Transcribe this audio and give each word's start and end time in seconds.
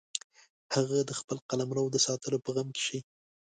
هغه 0.75 0.99
د 1.09 1.11
خپل 1.19 1.37
قلمرو 1.49 1.85
د 1.93 1.97
ساتلو 2.05 2.37
په 2.45 2.49
غم 2.55 2.67
کې 2.75 2.83
شي. 2.87 2.99